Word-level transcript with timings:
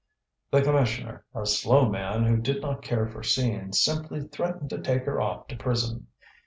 The 0.49 0.63
commissioner, 0.63 1.25
a 1.35 1.45
slow 1.45 1.87
man 1.87 2.23
who 2.23 2.37
did 2.37 2.59
not 2.59 2.81
care 2.81 3.05
for 3.05 3.21
scenes, 3.21 3.79
simply 3.83 4.21
threatened 4.27 4.71
to 4.71 4.81
take 4.81 5.03
her 5.05 5.21
off 5.21 5.45
to 5.49 5.55
prison. 5.55 6.07